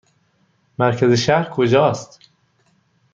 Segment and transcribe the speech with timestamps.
[0.79, 2.19] مرکز شهر کجا است؟